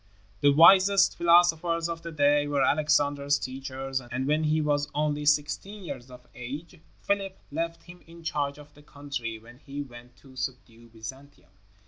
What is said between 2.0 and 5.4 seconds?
the day were Alexander's teachers, and when he was only